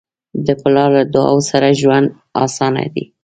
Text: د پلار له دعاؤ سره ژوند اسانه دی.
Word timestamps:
د 0.45 0.47
پلار 0.61 0.89
له 0.97 1.03
دعاؤ 1.13 1.39
سره 1.51 1.77
ژوند 1.81 2.07
اسانه 2.43 2.83
دی. 2.93 3.05